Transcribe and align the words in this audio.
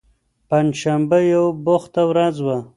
پنجشنبه 0.49 1.19
یوه 1.31 1.49
بوخته 1.65 2.01
ورځ 2.11 2.35
وه. 2.45 2.57